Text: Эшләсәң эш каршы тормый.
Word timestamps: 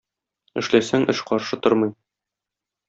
Эшләсәң 0.61 1.05
эш 1.15 1.21
каршы 1.31 1.63
тормый. 1.67 1.95